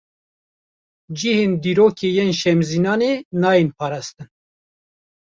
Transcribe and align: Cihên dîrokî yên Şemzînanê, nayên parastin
Cihên 1.17 1.51
dîrokî 1.63 2.09
yên 2.17 2.31
Şemzînanê, 2.39 3.13
nayên 3.41 3.69
parastin 3.77 4.29